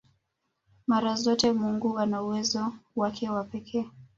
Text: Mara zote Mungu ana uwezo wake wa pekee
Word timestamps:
Mara 0.87 1.15
zote 1.15 1.51
Mungu 1.53 1.99
ana 1.99 2.23
uwezo 2.23 2.73
wake 2.95 3.29
wa 3.29 3.43
pekee 3.43 3.85